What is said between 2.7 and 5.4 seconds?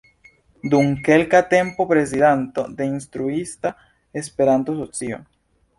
de Instruista Esperanto-Socio.